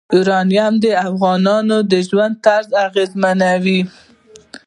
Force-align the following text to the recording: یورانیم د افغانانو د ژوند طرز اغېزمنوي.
یورانیم 0.15 0.73
د 0.83 0.85
افغانانو 1.09 1.77
د 1.91 1.93
ژوند 2.07 2.33
طرز 2.45 2.69
اغېزمنوي. 2.85 3.81